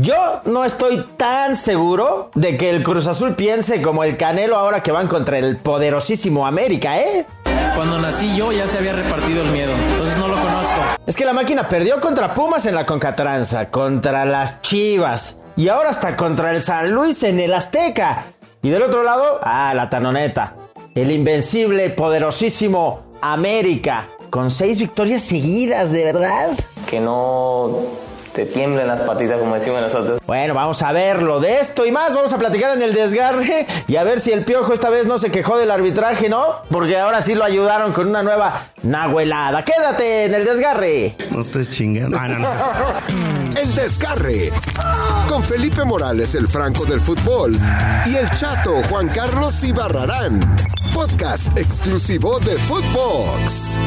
Yo 0.00 0.40
no 0.46 0.64
estoy 0.64 1.06
tan 1.16 1.54
seguro 1.54 2.32
de 2.34 2.56
que 2.56 2.68
el 2.70 2.82
Cruz 2.82 3.06
Azul 3.06 3.36
piense 3.36 3.80
como 3.80 4.02
el 4.02 4.16
Canelo 4.16 4.56
ahora 4.56 4.82
que 4.82 4.90
van 4.90 5.06
contra 5.06 5.38
el 5.38 5.58
poderosísimo 5.58 6.48
América, 6.48 6.98
¿eh? 6.98 7.24
Cuando 7.76 8.00
nací 8.00 8.36
yo 8.36 8.50
ya 8.50 8.66
se 8.66 8.78
había 8.78 8.92
repartido 8.92 9.42
el 9.42 9.50
miedo, 9.50 9.72
entonces 9.92 10.18
no 10.18 10.26
lo 10.26 10.34
conozco. 10.34 10.74
Es 11.06 11.16
que 11.16 11.24
la 11.24 11.32
máquina 11.32 11.68
perdió 11.68 12.00
contra 12.00 12.34
Pumas 12.34 12.66
en 12.66 12.74
la 12.74 12.84
Concatranza, 12.84 13.70
contra 13.70 14.24
las 14.24 14.60
Chivas 14.62 15.38
y 15.54 15.68
ahora 15.68 15.90
hasta 15.90 16.16
contra 16.16 16.50
el 16.50 16.60
San 16.60 16.90
Luis 16.90 17.22
en 17.22 17.38
el 17.38 17.54
Azteca. 17.54 18.24
Y 18.62 18.70
del 18.70 18.82
otro 18.82 19.04
lado, 19.04 19.38
ah, 19.44 19.74
la 19.76 19.90
Tanoneta. 19.90 20.56
El 20.96 21.12
invencible, 21.12 21.90
poderosísimo 21.90 23.04
América, 23.20 24.08
con 24.30 24.50
seis 24.50 24.80
victorias 24.80 25.22
seguidas, 25.22 25.92
¿de 25.92 26.04
verdad? 26.04 26.50
Que 26.90 26.98
no 26.98 28.03
te 28.34 28.46
tiemblen 28.46 28.88
las 28.88 29.00
patitas, 29.02 29.38
como 29.38 29.54
decimos 29.54 29.80
nosotros. 29.80 30.20
Bueno, 30.26 30.54
vamos 30.54 30.82
a 30.82 30.90
verlo 30.90 31.38
de 31.38 31.60
esto 31.60 31.86
y 31.86 31.92
más. 31.92 32.16
Vamos 32.16 32.32
a 32.32 32.38
platicar 32.38 32.76
en 32.76 32.82
el 32.82 32.92
desgarre 32.92 33.64
y 33.86 33.94
a 33.94 34.02
ver 34.02 34.18
si 34.18 34.32
el 34.32 34.44
piojo 34.44 34.72
esta 34.72 34.90
vez 34.90 35.06
no 35.06 35.18
se 35.18 35.30
quejó 35.30 35.56
del 35.56 35.70
arbitraje, 35.70 36.28
¿no? 36.28 36.62
Porque 36.68 36.98
ahora 36.98 37.22
sí 37.22 37.36
lo 37.36 37.44
ayudaron 37.44 37.92
con 37.92 38.08
una 38.08 38.24
nueva 38.24 38.66
nahuelada. 38.82 39.64
Quédate 39.64 40.24
en 40.24 40.34
el 40.34 40.44
desgarre. 40.44 41.14
No 41.30 41.40
estés 41.40 41.70
chingando. 41.70 42.18
Ah, 42.20 42.26
no, 42.26 42.38
no. 42.40 43.54
El 43.60 43.72
desgarre. 43.76 44.50
Con 45.28 45.44
Felipe 45.44 45.84
Morales, 45.84 46.34
el 46.34 46.48
Franco 46.48 46.84
del 46.84 47.00
fútbol. 47.00 47.56
Y 48.04 48.16
el 48.16 48.28
chato 48.30 48.82
Juan 48.90 49.06
Carlos 49.06 49.62
Ibarrarán. 49.62 50.40
Podcast 50.92 51.56
exclusivo 51.56 52.40
de 52.40 52.56
Footbox. 52.56 53.78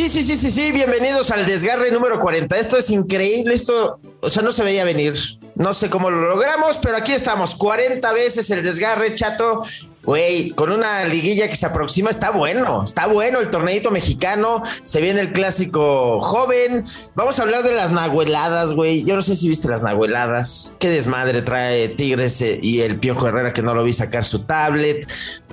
Sí, 0.00 0.08
sí, 0.08 0.22
sí, 0.22 0.36
sí, 0.38 0.50
sí, 0.50 0.72
bienvenidos 0.72 1.30
al 1.30 1.44
desgarre 1.44 1.92
número 1.92 2.18
40. 2.18 2.58
Esto 2.58 2.78
es 2.78 2.88
increíble, 2.88 3.52
esto, 3.52 4.00
o 4.22 4.30
sea, 4.30 4.42
no 4.42 4.50
se 4.50 4.64
veía 4.64 4.82
venir. 4.82 5.12
No 5.60 5.74
sé 5.74 5.90
cómo 5.90 6.08
lo 6.08 6.22
logramos, 6.22 6.78
pero 6.78 6.96
aquí 6.96 7.12
estamos, 7.12 7.54
40 7.54 8.10
veces 8.14 8.50
el 8.50 8.62
desgarre, 8.62 9.14
chato. 9.14 9.62
Güey, 10.02 10.52
con 10.52 10.72
una 10.72 11.04
liguilla 11.04 11.50
que 11.50 11.54
se 11.54 11.66
aproxima, 11.66 12.08
está 12.08 12.30
bueno, 12.30 12.82
está 12.82 13.06
bueno 13.06 13.40
el 13.40 13.50
torneito 13.50 13.90
mexicano, 13.90 14.62
se 14.82 15.02
viene 15.02 15.20
el 15.20 15.32
clásico 15.32 16.18
joven. 16.22 16.82
Vamos 17.14 17.38
a 17.38 17.42
hablar 17.42 17.62
de 17.62 17.74
las 17.74 17.92
nahueladas, 17.92 18.72
güey. 18.72 19.04
Yo 19.04 19.16
no 19.16 19.20
sé 19.20 19.36
si 19.36 19.48
viste 19.48 19.68
las 19.68 19.82
nahueladas. 19.82 20.78
Qué 20.80 20.88
desmadre 20.88 21.42
trae 21.42 21.90
Tigres 21.90 22.40
eh, 22.40 22.58
y 22.62 22.80
el 22.80 22.96
Piojo 22.96 23.28
Herrera 23.28 23.52
que 23.52 23.60
no 23.60 23.74
lo 23.74 23.84
vi 23.84 23.92
sacar 23.92 24.24
su 24.24 24.44
tablet. 24.44 25.06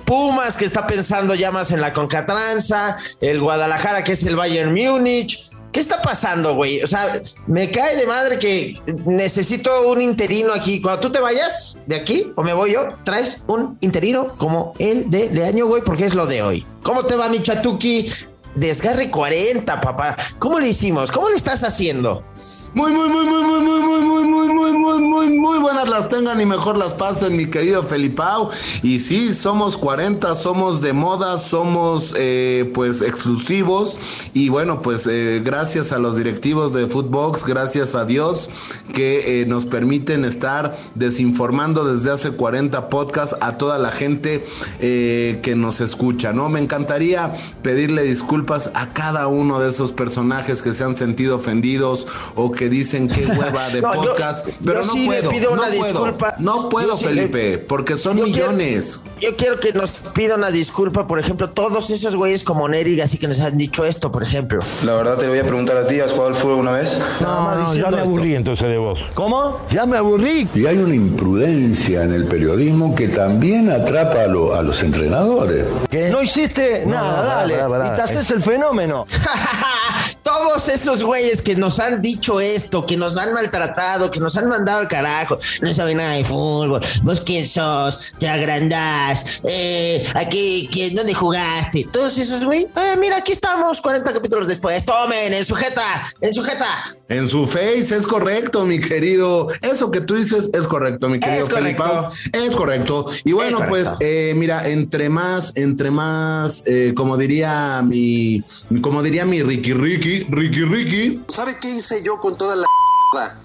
Pumas 0.06 0.56
que 0.56 0.64
está 0.64 0.86
pensando 0.86 1.34
ya 1.34 1.50
más 1.50 1.70
en 1.70 1.82
la 1.82 1.92
Concatranza, 1.92 2.96
el 3.20 3.42
Guadalajara 3.42 4.04
que 4.04 4.12
es 4.12 4.24
el 4.24 4.36
Bayern 4.36 4.72
Múnich. 4.72 5.47
¿Qué 5.72 5.80
está 5.80 6.00
pasando, 6.00 6.54
güey? 6.54 6.82
O 6.82 6.86
sea, 6.86 7.20
me 7.46 7.70
cae 7.70 7.96
de 7.96 8.06
madre 8.06 8.38
que 8.38 8.80
necesito 9.04 9.88
un 9.88 10.00
interino 10.00 10.52
aquí. 10.52 10.80
Cuando 10.80 11.00
tú 11.00 11.10
te 11.10 11.20
vayas 11.20 11.78
de 11.86 11.96
aquí 11.96 12.32
o 12.36 12.42
me 12.42 12.54
voy 12.54 12.72
yo, 12.72 12.88
traes 13.04 13.42
un 13.48 13.76
interino 13.80 14.34
como 14.36 14.74
el 14.78 15.10
de 15.10 15.30
Leaño, 15.30 15.66
güey, 15.66 15.82
porque 15.82 16.06
es 16.06 16.14
lo 16.14 16.26
de 16.26 16.42
hoy. 16.42 16.66
¿Cómo 16.82 17.04
te 17.04 17.16
va, 17.16 17.28
mi 17.28 17.42
chatuki? 17.42 18.10
Desgarre 18.54 19.10
40, 19.10 19.80
papá. 19.80 20.16
¿Cómo 20.38 20.58
le 20.58 20.68
hicimos? 20.68 21.12
¿Cómo 21.12 21.28
le 21.28 21.36
estás 21.36 21.62
haciendo? 21.62 22.24
Muy, 22.74 22.92
muy, 22.92 23.08
muy, 23.08 23.24
muy, 23.24 23.42
muy, 23.42 23.60
muy, 23.60 23.80
muy, 23.80 24.02
muy, 24.02 24.24
muy, 24.28 24.52
muy, 24.52 24.72
muy, 24.72 24.98
muy, 25.00 25.38
muy 25.38 25.58
buenas 25.58 25.88
las 25.88 26.08
tengan 26.10 26.38
y 26.38 26.44
mejor 26.44 26.76
las 26.76 26.92
pasen, 26.92 27.34
mi 27.34 27.46
querido 27.46 27.82
Felipao. 27.82 28.50
Y 28.82 29.00
sí, 29.00 29.34
somos 29.34 29.78
40, 29.78 30.36
somos 30.36 30.82
de 30.82 30.92
moda, 30.92 31.38
somos 31.38 32.14
eh, 32.18 32.70
pues 32.74 33.00
exclusivos. 33.00 33.98
Y 34.34 34.50
bueno, 34.50 34.82
pues 34.82 35.06
eh, 35.06 35.40
gracias 35.42 35.92
a 35.92 35.98
los 35.98 36.16
directivos 36.16 36.74
de 36.74 36.86
Footbox, 36.86 37.46
gracias 37.46 37.94
a 37.94 38.04
Dios 38.04 38.50
que 38.92 39.42
eh, 39.42 39.46
nos 39.46 39.64
permiten 39.64 40.24
estar 40.24 40.76
desinformando 40.94 41.84
desde 41.84 42.10
hace 42.10 42.30
40 42.32 42.88
podcasts 42.88 43.36
a 43.40 43.56
toda 43.56 43.78
la 43.78 43.92
gente 43.92 44.44
eh, 44.80 45.40
que 45.42 45.54
nos 45.54 45.80
escucha, 45.80 46.32
¿no? 46.32 46.48
Me 46.48 46.60
encantaría 46.60 47.32
pedirle 47.62 48.02
disculpas 48.02 48.70
a 48.74 48.92
cada 48.92 49.26
uno 49.26 49.60
de 49.60 49.70
esos 49.70 49.92
personajes 49.92 50.62
que 50.62 50.72
se 50.72 50.84
han 50.84 50.96
sentido 50.96 51.36
ofendidos 51.36 52.06
o 52.34 52.52
que 52.52 52.57
dicen 52.68 53.08
qué 53.08 53.26
hueva 53.26 53.68
de 53.68 53.80
No, 53.88 53.94
yo- 53.94 54.02
podcast, 54.10 54.46
pero 54.64 54.80
yo 54.80 54.86
no 54.86 54.92
sí 54.92 55.00
le 55.00 55.06
puedo. 55.06 55.30
pido 55.30 55.50
no 55.50 55.62
una 55.62 55.68
puedo, 55.68 55.82
disculpa. 55.84 56.34
No 56.38 56.68
puedo, 56.68 56.98
Yo 56.98 57.10
le- 57.10 57.20
Felipe, 57.22 57.58
porque 57.58 57.96
son 57.96 58.16
Yo 58.18 58.24
quiero- 58.24 58.48
millones. 58.52 59.00
yo 59.20 59.36
quiero 59.36 59.60
que 59.60 59.72
nos 59.72 59.90
pida 60.14 60.34
una 60.36 60.50
disculpa, 60.50 61.06
por 61.06 61.18
ejemplo, 61.20 61.50
todos 61.50 61.90
esos 61.90 62.16
güeyes 62.16 62.42
como 62.44 62.68
Nerig, 62.68 63.00
así 63.02 63.18
que 63.18 63.26
nos 63.28 63.40
han 63.40 63.56
dicho 63.58 63.84
esto, 63.84 64.10
por 64.10 64.22
ejemplo. 64.22 64.60
La 64.84 64.94
verdad 64.94 65.16
te 65.16 65.24
lo 65.24 65.30
voy 65.30 65.38
a 65.40 65.44
preguntar 65.44 65.76
a 65.76 65.86
ti, 65.86 66.00
¿has 66.00 66.10
jugado 66.12 66.28
al 66.28 66.34
fútbol 66.34 66.50
alguna 66.52 66.72
vez? 66.72 66.98
No, 67.20 67.54
no, 67.54 67.74
ya 67.74 67.90
me 67.90 68.00
aburrí 68.00 68.34
entonces 68.34 68.68
de 68.68 68.78
vos. 68.78 69.00
¿Cómo? 69.14 69.58
Ya 69.70 69.86
me 69.86 69.96
aburrí. 69.96 70.48
Y 70.54 70.66
hay 70.66 70.78
una 70.78 70.94
imprudencia 70.94 72.02
en 72.04 72.12
el 72.12 72.24
periodismo 72.24 72.94
que 72.94 73.08
también 73.08 73.70
atrapa 73.70 74.22
a, 74.22 74.26
lo- 74.26 74.54
a 74.54 74.62
los 74.62 74.82
entrenadores. 74.82 75.64
No 76.10 76.22
hiciste 76.22 76.84
No, 76.86 76.92
nada, 76.92 77.22
dale. 77.22 77.54
pará, 77.54 77.68
pará. 77.68 77.92
Y 77.92 77.94
te 77.96 78.02
haces 78.02 78.30
el 78.30 78.42
fenómeno. 78.42 79.06
Todos 80.28 80.68
esos 80.68 81.02
güeyes 81.02 81.40
que 81.40 81.56
nos 81.56 81.80
han 81.80 82.02
dicho 82.02 82.38
esto, 82.38 82.84
que 82.84 82.98
nos 82.98 83.16
han 83.16 83.32
maltratado, 83.32 84.10
que 84.10 84.20
nos 84.20 84.36
han 84.36 84.46
mandado 84.46 84.80
al 84.80 84.88
carajo, 84.88 85.38
no 85.62 85.72
saben 85.72 85.96
nada 85.96 86.16
de 86.16 86.24
fútbol, 86.24 86.82
vos 87.02 87.20
quién 87.22 87.46
sos, 87.46 88.12
te 88.18 88.28
agrandás, 88.28 89.40
eh, 89.44 90.06
aquí, 90.14 90.68
¿quién, 90.70 90.94
¿dónde 90.94 91.14
jugaste? 91.14 91.88
Todos 91.90 92.18
esos 92.18 92.44
güey, 92.44 92.64
eh, 92.76 92.96
mira, 93.00 93.16
aquí 93.16 93.32
estamos, 93.32 93.80
40 93.80 94.12
capítulos 94.12 94.46
después, 94.46 94.84
tomen, 94.84 95.32
en 95.32 95.44
sujeta, 95.46 96.12
en 96.20 96.32
sujeta. 96.34 96.84
En 97.08 97.26
su 97.26 97.46
face 97.46 97.96
es 97.96 98.06
correcto, 98.06 98.66
mi 98.66 98.80
querido. 98.80 99.48
Eso 99.62 99.90
que 99.90 100.02
tú 100.02 100.14
dices 100.14 100.50
es 100.52 100.68
correcto, 100.68 101.08
mi 101.08 101.18
querido 101.18 101.44
Es 101.44 101.48
correcto. 101.48 101.84
Felipao. 101.84 102.12
Es 102.32 102.54
correcto. 102.54 103.06
Y 103.24 103.32
bueno, 103.32 103.58
correcto. 103.58 103.70
pues, 103.70 103.94
eh, 104.00 104.34
mira, 104.36 104.68
entre 104.68 105.08
más, 105.08 105.56
entre 105.56 105.90
más, 105.90 106.64
eh, 106.66 106.92
como 106.94 107.16
diría 107.16 107.80
mi, 107.82 108.42
como 108.82 109.02
diría 109.02 109.24
mi 109.24 109.42
Ricky 109.42 109.72
Ricky, 109.72 110.17
Ricky 110.28 110.64
Ricky. 110.64 111.24
¿Sabe 111.28 111.58
qué 111.60 111.68
hice 111.68 112.02
yo 112.02 112.18
con 112.18 112.36
toda 112.36 112.56
la 112.56 112.66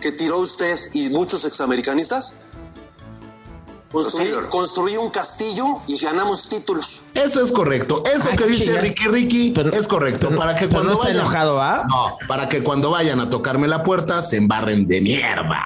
que 0.00 0.12
tiró 0.12 0.38
usted 0.38 0.76
y 0.92 1.10
muchos 1.10 1.44
examericanistas? 1.44 2.34
Construí, 3.94 4.28
construí 4.50 4.96
un 4.96 5.08
castillo 5.10 5.64
y 5.86 5.98
ganamos 5.98 6.48
títulos. 6.48 7.04
Eso 7.14 7.40
es 7.40 7.50
correcto. 7.52 8.02
Eso 8.12 8.28
Ay, 8.30 8.36
que 8.36 8.46
dice. 8.46 8.76
Ricky 8.78 9.04
Ricky 9.08 9.50
Pero- 9.52 9.72
es 9.72 9.86
correcto. 9.88 10.26
pero- 10.28 10.38
para 10.40 10.54
que 10.56 10.68
cuando 10.68 10.88
no 10.88 10.92
está 10.94 11.04
vayan, 11.06 11.20
enojado, 11.20 11.62
¿ah? 11.62 11.84
No, 11.88 12.16
para 12.28 12.48
que 12.48 12.62
cuando 12.62 12.90
vayan 12.90 13.20
a 13.20 13.30
tocarme 13.30 13.68
la 13.68 13.82
puerta 13.82 14.22
se 14.22 14.36
embarren 14.36 14.86
de 14.88 15.00
mierda. 15.00 15.64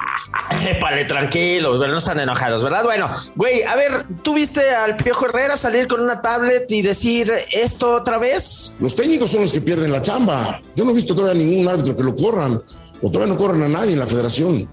Épale, 0.62 1.04
tranquilos, 1.06 1.76
pero 1.80 1.90
no 1.92 1.98
están 1.98 2.20
enojados, 2.20 2.62
¿verdad? 2.62 2.84
Bueno, 2.84 3.10
güey, 3.34 3.62
a 3.62 3.74
ver, 3.76 4.06
¿tú 4.22 4.34
viste 4.34 4.70
al 4.74 4.96
Piojo 4.96 5.26
Herrera 5.26 5.56
salir 5.56 5.88
con 5.88 6.00
una 6.00 6.20
tablet 6.20 6.70
y 6.70 6.82
decir 6.82 7.32
esto 7.50 7.94
otra 7.94 8.18
vez? 8.18 8.74
Los 8.80 8.94
técnicos 8.94 9.30
son 9.30 9.42
los 9.42 9.52
que 9.52 9.60
pierden 9.60 9.90
la 9.90 10.02
chamba. 10.02 10.60
Yo 10.76 10.84
no 10.84 10.90
he 10.90 10.94
visto 10.94 11.14
todavía 11.14 11.42
ningún 11.42 11.68
árbitro 11.68 11.96
que 11.96 12.02
lo 12.02 12.14
corran. 12.14 12.60
O 13.00 13.10
todavía 13.12 13.32
no 13.32 13.38
corran 13.38 13.62
a 13.62 13.68
nadie 13.68 13.92
en 13.92 14.00
la 14.00 14.06
federación. 14.06 14.68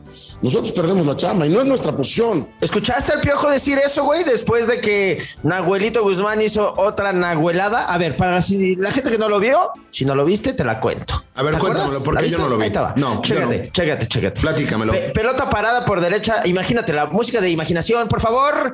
Nosotros 0.46 0.74
perdemos 0.74 1.08
la 1.08 1.18
chamba 1.18 1.48
y 1.48 1.50
no 1.50 1.60
es 1.62 1.66
nuestra 1.66 1.92
posición. 1.92 2.48
¿Escuchaste 2.62 3.12
al 3.14 3.20
Piojo 3.20 3.50
decir 3.50 3.80
eso, 3.84 4.04
güey? 4.04 4.24
Después 4.24 4.68
de 4.68 4.80
que 4.80 5.18
Nahuelito 5.42 6.04
Guzmán 6.04 6.40
hizo 6.40 6.72
otra 6.78 7.12
Nahuelada. 7.14 7.86
A 7.92 7.98
ver, 7.98 8.16
para 8.16 8.44
si 8.44 8.76
la 8.76 8.92
gente 8.92 9.10
que 9.10 9.18
no 9.18 9.28
lo 9.28 9.40
vio, 9.40 9.72
si 9.90 10.06
no 10.06 10.14
lo 10.14 10.24
viste, 10.24 10.54
te 10.54 10.64
la 10.64 10.80
cuento. 10.80 11.16
A 11.34 11.42
ver, 11.42 11.58
cuéntamelo, 11.58 12.04
porque 12.04 12.22
¿La 12.22 12.28
yo 12.28 12.38
no 12.38 12.50
lo 12.50 12.58
vi. 12.60 12.66
Ahí. 12.66 12.74
No, 12.96 13.24
chécate, 13.24 13.58
no. 13.66 13.72
chécate, 13.72 14.06
chécate. 14.08 14.40
Platícamelo. 14.42 14.92
Pe- 14.92 15.10
pelota 15.16 15.50
parada 15.50 15.84
por 15.84 16.00
derecha. 16.00 16.42
Imagínate 16.46 16.94
la 16.94 17.08
música 17.08 17.42
de 17.42 17.50
imaginación, 17.50 18.08
por 18.08 18.22
favor. 18.22 18.72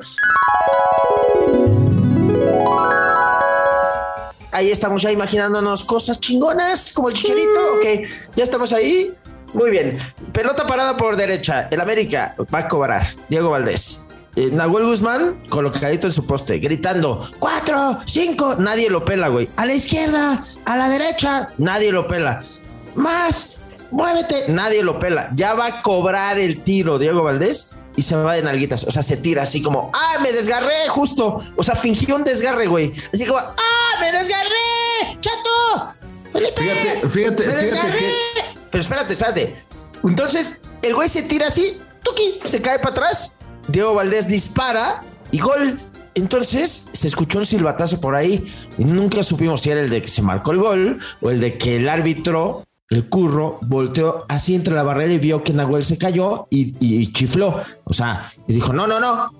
Ahí 4.54 4.70
estamos 4.70 5.00
ya 5.00 5.10
imaginándonos 5.10 5.82
cosas 5.84 6.20
chingonas, 6.20 6.92
como 6.92 7.08
el 7.08 7.14
chicharito. 7.14 7.48
Ok, 7.78 8.06
ya 8.36 8.44
estamos 8.44 8.74
ahí. 8.74 9.10
Muy 9.52 9.70
bien. 9.70 9.98
Pelota 10.32 10.66
parada 10.66 10.96
por 10.96 11.16
derecha. 11.16 11.68
El 11.70 11.80
América 11.80 12.34
va 12.54 12.60
a 12.60 12.68
cobrar. 12.68 13.06
Diego 13.28 13.50
Valdés. 13.50 14.04
Eh, 14.34 14.48
Nahuel 14.50 14.86
Guzmán 14.86 15.42
colocadito 15.50 16.06
en 16.06 16.12
su 16.14 16.24
poste, 16.26 16.58
gritando: 16.58 17.20
¡Cuatro! 17.38 17.98
¡Cinco! 18.06 18.54
Nadie 18.56 18.88
lo 18.88 19.04
pela, 19.04 19.28
güey. 19.28 19.50
A 19.56 19.66
la 19.66 19.74
izquierda, 19.74 20.42
a 20.64 20.76
la 20.76 20.88
derecha, 20.88 21.50
nadie 21.58 21.92
lo 21.92 22.08
pela. 22.08 22.40
Más, 22.94 23.58
muévete. 23.90 24.44
Nadie 24.48 24.82
lo 24.82 24.98
pela. 24.98 25.30
Ya 25.34 25.52
va 25.52 25.66
a 25.66 25.82
cobrar 25.82 26.38
el 26.38 26.62
tiro 26.62 26.98
Diego 26.98 27.22
Valdés 27.22 27.76
y 27.94 28.00
se 28.00 28.16
va 28.16 28.32
de 28.34 28.42
nalguitas. 28.42 28.84
O 28.84 28.90
sea, 28.90 29.02
se 29.02 29.18
tira 29.18 29.42
así 29.42 29.60
como, 29.60 29.90
¡ah, 29.92 30.16
me 30.22 30.32
desgarré! 30.32 30.88
Justo. 30.88 31.36
O 31.56 31.62
sea, 31.62 31.74
fingió 31.74 32.16
un 32.16 32.24
desgarre, 32.24 32.66
güey. 32.68 32.90
Así 33.12 33.26
como, 33.26 33.38
¡ah, 33.38 33.54
me 34.00 34.12
desgarré! 34.12 35.18
¡Chato! 35.20 35.92
¡Felipe! 36.32 36.62
Fíjate, 36.62 37.08
fíjate, 37.10 37.46
¡Me 37.46 37.52
fíjate 37.52 37.62
desgarré! 37.66 37.98
que- 37.98 38.51
Pero 38.72 38.82
espérate, 38.82 39.12
espérate. 39.12 39.56
Entonces, 40.02 40.62
el 40.82 40.94
güey 40.96 41.08
se 41.08 41.22
tira 41.22 41.46
así, 41.46 41.78
tuki, 42.02 42.40
se 42.42 42.60
cae 42.60 42.80
para 42.80 42.90
atrás. 42.90 43.36
Diego 43.68 43.94
Valdés 43.94 44.26
dispara 44.26 45.04
y 45.30 45.38
gol. 45.38 45.78
Entonces 46.14 46.88
se 46.92 47.08
escuchó 47.08 47.38
un 47.38 47.46
silbatazo 47.46 48.00
por 48.00 48.16
ahí 48.16 48.52
y 48.76 48.84
nunca 48.84 49.22
supimos 49.22 49.62
si 49.62 49.70
era 49.70 49.80
el 49.80 49.88
de 49.88 50.02
que 50.02 50.08
se 50.08 50.20
marcó 50.20 50.50
el 50.50 50.58
gol 50.58 50.98
o 51.22 51.30
el 51.30 51.40
de 51.40 51.56
que 51.56 51.76
el 51.76 51.88
árbitro 51.88 52.64
el 52.90 53.08
curro 53.08 53.58
volteó 53.62 54.26
así 54.28 54.54
entre 54.54 54.74
la 54.74 54.82
barrera 54.82 55.14
y 55.14 55.18
vio 55.18 55.42
que 55.42 55.54
Nahuel 55.54 55.84
se 55.84 55.96
cayó 55.96 56.46
y, 56.50 56.74
y 56.78 57.10
chifló. 57.12 57.62
O 57.84 57.94
sea, 57.94 58.30
y 58.46 58.52
dijo, 58.52 58.74
no, 58.74 58.86
no, 58.86 59.00
no, 59.00 59.30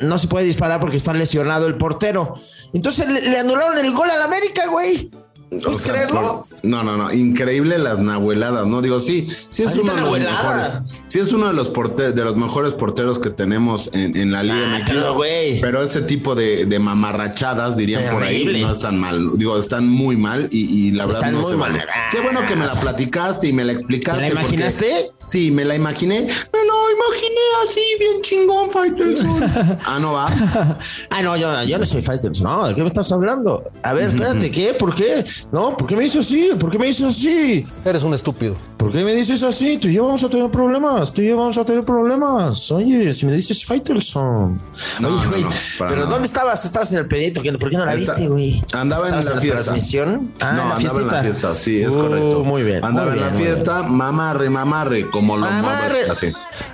no 0.00 0.18
se 0.18 0.28
puede 0.28 0.44
disparar 0.44 0.80
porque 0.80 0.98
está 0.98 1.14
lesionado 1.14 1.66
el 1.66 1.78
portero. 1.78 2.34
Entonces 2.74 3.08
le, 3.08 3.22
le 3.22 3.38
anularon 3.38 3.78
el 3.78 3.92
gol 3.92 4.10
al 4.10 4.20
América, 4.20 4.66
güey. 4.68 5.10
¿Puedes 5.48 5.78
sea, 5.78 5.92
creerlo? 5.92 6.46
No, 6.62 6.82
no, 6.82 6.96
no, 6.96 7.12
increíble 7.12 7.78
las 7.78 7.98
nahueladas, 8.00 8.66
¿no? 8.66 8.82
Digo, 8.82 9.00
sí, 9.00 9.26
sí 9.48 9.62
es 9.62 9.76
uno 9.76 9.94
de 9.94 10.00
los 10.00 10.18
mejores, 10.18 10.78
sí 11.08 11.18
es 11.18 11.32
uno 11.32 11.46
de 11.48 11.52
los 11.54 11.72
porte- 11.72 12.12
de 12.12 12.24
los 12.24 12.36
mejores 12.36 12.74
porteros 12.74 13.18
que 13.18 13.30
tenemos 13.30 13.90
en, 13.94 14.16
en 14.16 14.32
la 14.32 14.42
Liga 14.42 14.74
Ah, 14.74 14.78
MX. 14.78 14.84
pero, 14.90 15.14
güey. 15.14 15.60
Pero 15.60 15.82
ese 15.82 16.02
tipo 16.02 16.34
de, 16.34 16.66
de 16.66 16.78
mamarrachadas, 16.78 17.76
dirían 17.76 18.12
por 18.12 18.22
ahí, 18.22 18.44
no 18.62 18.70
están 18.72 18.98
mal. 18.98 19.30
Digo, 19.38 19.58
están 19.58 19.88
muy 19.88 20.16
mal 20.16 20.48
y, 20.50 20.88
y 20.88 20.90
la 20.92 21.06
verdad 21.06 21.22
Están 21.22 21.34
no 21.34 21.42
se 21.42 21.56
mal. 21.56 21.72
vale. 21.72 21.84
Qué 22.10 22.20
bueno 22.20 22.40
que 22.46 22.56
me 22.56 22.66
la 22.66 22.74
platicaste 22.80 23.48
y 23.48 23.52
me 23.52 23.64
la 23.64 23.72
explicaste. 23.72 24.28
¿Te 24.28 24.34
la 24.34 24.40
porque- 24.40 24.54
imaginaste? 24.56 25.10
Sí, 25.28 25.50
me 25.52 25.64
la 25.64 25.76
imaginé. 25.76 26.22
Me 26.22 26.64
la 26.66 26.74
imaginé 26.92 27.40
así, 27.64 27.80
bien 27.98 28.20
chingón, 28.22 28.70
Faitelson. 28.70 29.78
ah, 29.86 29.98
no 30.00 30.12
va. 30.14 30.30
Ah, 31.10 31.22
no, 31.22 31.36
yo, 31.36 31.62
yo 31.64 31.78
no 31.78 31.84
soy 31.84 32.02
fighters, 32.02 32.40
no, 32.40 32.66
¿de 32.68 32.74
qué 32.74 32.82
me 32.82 32.88
estás 32.88 33.10
hablando? 33.12 33.64
A 33.82 33.92
ver, 33.92 34.08
espérate, 34.10 34.50
¿qué? 34.50 34.74
¿Por 34.74 34.94
qué? 34.94 35.24
No, 35.52 35.76
¿por 35.76 35.86
qué 35.88 35.96
me 35.96 36.04
hizo 36.04 36.20
así? 36.20 36.50
¿Por 36.58 36.70
qué 36.70 36.78
me 36.78 36.88
hizo 36.88 37.08
así? 37.08 37.66
Eres 37.84 38.02
un 38.02 38.14
estúpido. 38.14 38.56
¿Por 38.76 38.92
qué 38.92 39.02
me 39.04 39.14
dices 39.14 39.42
así? 39.42 39.76
Tú 39.78 39.88
y 39.88 39.94
yo 39.94 40.04
vamos 40.06 40.22
a 40.24 40.28
tener 40.30 40.50
problemas, 40.50 41.12
tú 41.12 41.20
y 41.22 41.28
yo 41.28 41.36
vamos 41.36 41.58
a 41.58 41.64
tener 41.64 41.84
problemas. 41.84 42.70
Oye, 42.70 43.12
si 43.12 43.26
me 43.26 43.32
dices 43.32 43.64
Faitelson. 43.66 44.60
No, 45.00 45.08
Oye, 45.08 45.16
no, 45.24 45.30
güey, 45.30 45.42
no, 45.42 45.50
para 45.78 45.90
pero. 45.90 46.06
¿dónde 46.06 46.26
estabas? 46.26 46.64
¿Estabas 46.64 46.90
en 46.92 46.98
el 46.98 47.06
pedito? 47.08 47.42
¿Qué- 47.42 47.52
¿Por 47.52 47.70
qué 47.70 47.76
no 47.76 47.84
la 47.84 47.94
Está- 47.94 48.14
viste, 48.14 48.28
güey? 48.28 48.62
Andaba 48.72 49.08
en 49.08 49.14
¿Estabas 49.16 49.34
la 49.36 49.40
fiesta. 49.40 49.62
transmisión? 49.64 50.32
Ah, 50.40 50.52
no, 50.54 50.62
en 50.62 50.68
la 50.68 50.74
andaba 50.76 51.00
en 51.00 51.06
la 51.08 51.22
fiesta, 51.22 51.56
sí, 51.56 51.82
es 51.82 51.94
Uh, 51.94 51.98
correcto. 51.98 52.44
Muy 52.44 52.62
bien. 52.62 52.84
Andaba 52.84 53.10
muy 53.10 53.18
en 53.18 53.26
la 53.26 53.32
fiesta, 53.32 53.82
mamarre, 53.82 54.48
mamarre, 54.48 55.10
como 55.10 55.36
lo 55.36 55.46
Mamarre. 55.46 56.08
Así. 56.10 56.32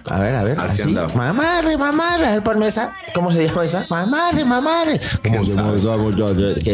A 0.09 0.19
ver, 0.21 0.35
a 0.37 0.43
ver. 0.45 0.61
Así 0.61 0.83
Así. 0.83 0.93
Mamarre, 1.15 1.77
mamarre. 1.77 2.27
A 2.27 2.33
ver, 2.33 2.43
ponme 2.43 2.67
esa. 2.69 2.95
¿Cómo 3.15 3.31
se 3.33 3.47
llama 3.47 3.65
esa? 3.65 3.87
Mamarre, 3.91 4.45
mamarre. 4.45 5.01
Qué 5.23 5.31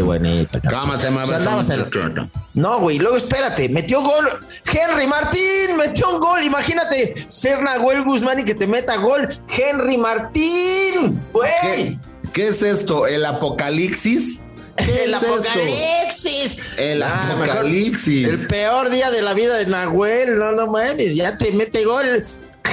bonita. 0.02 0.61
¿Cómo 0.79 0.96
se 0.99 1.05
llama 1.08 1.23
O 1.23 1.26
sea, 1.26 1.38
esa 1.38 1.50
andabas 1.50 1.70
en- 1.70 1.79
muchachona? 1.79 2.31
No, 2.55 2.81
güey. 2.81 2.99
Luego 2.99 3.17
espérate. 3.17 3.69
Metió 3.69 4.02
gol. 4.02 4.29
Henry 4.73 5.06
Martín 5.06 5.76
metió 5.79 6.11
un 6.11 6.20
gol. 6.20 6.43
Imagínate 6.43 7.14
ser 7.29 7.62
Nahuel 7.62 8.05
Guzmán 8.05 8.40
y 8.40 8.44
que 8.44 8.55
te 8.55 8.67
meta 8.67 8.96
gol. 8.96 9.29
Henry 9.49 9.96
Martín. 9.96 11.20
Güey. 11.32 11.50
¿Qué, 11.62 11.99
qué 12.32 12.49
es 12.49 12.62
esto? 12.62 13.06
¿El 13.06 13.25
apocalipsis? 13.25 14.43
¿Qué 14.76 14.85
El 15.05 15.14
es 15.14 15.23
esto? 15.23 15.35
apocalipsis. 15.35 16.78
El 16.78 17.02
Ah, 17.02 17.25
mejor- 17.38 17.44
apocalipsis. 17.50 18.28
El 18.43 18.46
peor 18.49 18.90
día 18.90 19.11
de 19.11 19.23
la 19.23 19.35
vida 19.35 19.56
de 19.56 19.67
Nahuel. 19.67 20.38
No, 20.38 20.52
no 20.52 20.67
mames. 20.67 21.14
Ya 21.14 21.38
te 21.38 21.52
mete 21.52 21.85
gol. 21.85 22.25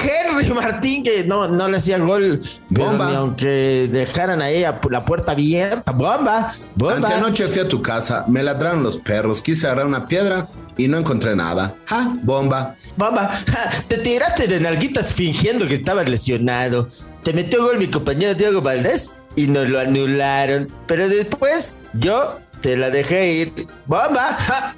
Henry 0.04 0.50
Martín, 0.50 1.04
que 1.04 1.24
no, 1.24 1.48
no 1.48 1.68
le 1.68 1.78
hacía 1.78 1.98
gol. 1.98 2.42
Bomba. 2.70 3.18
aunque 3.18 3.90
dejaran 3.92 4.42
ahí 4.42 4.64
la 4.90 5.06
puerta 5.06 5.34
abierta. 5.34 5.92
Bomba. 5.92 6.52
Bomba. 6.76 7.08
Antenoche 7.08 7.48
fui 7.48 7.62
a 7.62 7.68
tu 7.68 7.82
casa, 7.82 8.26
me 8.28 8.44
ladraron 8.44 8.84
los 8.84 8.98
perros, 8.98 9.42
quise 9.42 9.68
agarrar 9.68 9.86
una 9.86 10.08
piedra 10.08 10.48
y 10.78 10.88
no 10.88 10.98
encontré 10.98 11.36
nada. 11.36 11.76
¡Ja! 11.86 12.14
Bomba. 12.24 12.76
Bomba. 12.96 13.28
Ja, 13.28 13.70
Te 13.88 13.98
tiraste 13.98 14.48
de 14.48 14.60
nalguitas 14.60 15.14
fingiendo 15.14 15.68
que 15.68 15.76
estabas 15.76 16.10
lesionado. 16.10 16.88
Te 17.24 17.34
metió 17.34 17.62
gol 17.64 17.78
mi 17.78 17.88
compañero 17.88 18.34
Diego 18.34 18.62
Valdés 18.62 19.12
y 19.36 19.48
nos 19.48 19.70
lo 19.70 19.80
anularon. 19.80 20.72
Pero 20.88 21.10
después 21.10 21.80
yo 21.94 22.40
te 22.62 22.78
la 22.78 22.90
dejé 22.90 23.34
ir. 23.34 23.68
Bomba. 23.86 24.36
Ja. 24.40 24.76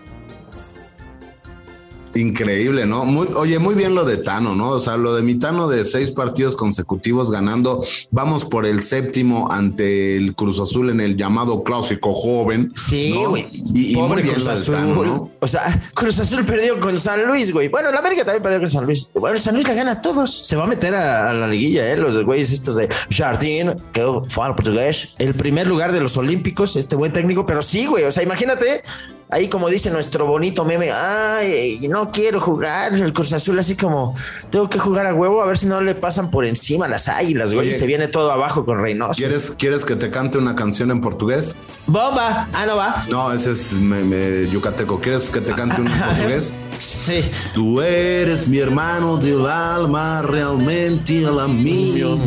Increíble, 2.14 2.86
¿no? 2.86 3.06
Muy, 3.06 3.28
oye, 3.36 3.58
muy 3.58 3.74
bien 3.74 3.96
lo 3.96 4.04
de 4.04 4.18
Tano, 4.18 4.56
¿no? 4.56 4.70
O 4.72 4.80
sea, 4.80 4.98
lo 4.98 5.16
de 5.16 5.22
mi 5.22 5.36
Tano 5.36 5.68
de 5.70 5.86
seis 5.86 6.12
partidos 6.12 6.58
consecutivos 6.58 7.32
ganando. 7.32 7.84
Vamos 8.10 8.44
por 8.44 8.66
el 8.66 8.82
séptimo 8.82 9.50
ante 9.52 10.18
el 10.18 10.36
Cruz 10.36 10.60
Azul 10.60 10.90
en 10.90 11.00
el 11.00 11.16
llamado 11.16 11.64
clásico 11.64 12.14
joven. 12.14 12.72
Sí, 12.76 13.12
¿no? 13.14 13.30
güey. 13.30 13.48
Y, 13.74 13.94
y 13.94 13.96
muy 13.96 14.10
Pobre 14.10 14.24
bien 14.24 14.36
Cruz 14.36 14.46
lo 14.46 14.52
de 14.54 14.60
Azul. 14.60 14.76
Tano, 14.76 15.04
¿no? 15.04 15.32
O 15.40 15.48
sea, 15.48 15.90
Cruz 15.94 16.20
Azul 16.20 16.44
perdió 16.46 16.80
con 16.80 17.00
San 17.00 17.26
Luis, 17.26 17.54
güey. 17.54 17.70
Bueno, 17.70 17.92
la 17.92 18.00
América 18.00 18.26
también 18.26 18.44
perdió 18.44 18.60
con 18.60 18.70
San 18.70 18.86
Luis. 18.86 19.10
Bueno, 19.14 19.40
San 19.40 19.54
Luis 19.56 19.68
le 19.68 19.76
gana 19.76 19.92
a 19.92 20.02
todos. 20.02 20.32
Se 20.32 20.56
va 20.58 20.66
a 20.66 20.68
meter 20.68 20.94
a, 20.94 21.30
a 21.30 21.34
la 21.34 21.48
liguilla, 21.48 21.92
¿eh? 21.92 21.98
Los 21.98 22.22
güeyes 22.24 22.52
estos 22.52 22.76
de 22.76 22.90
Jardín, 23.10 23.74
que 23.94 24.06
fue 24.28 24.46
al 24.46 24.56
portugués. 24.56 25.16
El 25.18 25.34
primer 25.34 25.68
lugar 25.68 25.94
de 25.94 26.02
los 26.02 26.18
Olímpicos, 26.18 26.76
este 26.76 26.96
buen 26.96 27.14
técnico. 27.14 27.46
Pero 27.46 27.62
sí, 27.62 27.86
güey. 27.86 28.04
O 28.04 28.12
sea, 28.12 28.24
imagínate. 28.24 28.84
Ahí 29.34 29.48
como 29.48 29.70
dice 29.70 29.90
nuestro 29.92 30.26
bonito 30.26 30.66
meme, 30.66 30.92
ay, 30.92 31.80
no 31.90 32.12
quiero 32.12 32.42
jugar 32.42 32.94
el 32.94 33.14
Cruz 33.14 33.32
Azul 33.32 33.58
así 33.60 33.76
como, 33.78 34.14
tengo 34.50 34.70
que 34.70 34.78
jugar 34.78 35.06
a 35.08 35.14
huevo 35.14 35.42
a 35.42 35.46
ver 35.46 35.58
si 35.58 35.68
no 35.68 35.80
le 35.80 35.96
pasan 35.96 36.30
por 36.30 36.46
encima 36.46 36.86
las 36.90 37.08
águilas, 37.08 37.54
güey, 37.54 37.68
Oye. 37.68 37.76
y 37.76 37.80
se 37.80 37.86
viene 37.88 38.10
todo 38.10 38.30
abajo 38.32 38.66
con 38.66 38.82
Reynoso. 38.82 39.14
¿Quieres, 39.18 39.52
¿Quieres 39.58 39.86
que 39.86 39.96
te 39.96 40.12
cante 40.12 40.38
una 40.38 40.54
canción 40.54 40.92
en 40.92 41.00
portugués? 41.00 41.56
¡Bomba! 41.88 42.50
Ah, 42.54 42.66
no 42.66 42.76
va. 42.76 43.04
No, 43.10 43.32
ese 43.32 43.52
es 43.52 43.80
me- 43.80 44.04
me- 44.04 44.50
yucateco. 44.50 45.00
¿Quieres 45.00 45.30
que 45.30 45.40
te 45.40 45.54
cante 45.54 45.80
una 45.80 45.94
en 45.96 46.02
portugués? 46.18 46.54
Sí. 46.82 47.22
Tú 47.54 47.80
eres 47.80 48.48
mi 48.48 48.58
hermano 48.58 49.18
del 49.18 49.46
alma, 49.46 50.24
realmente 50.24 51.20
el 51.20 51.40
amigo. 51.40 52.18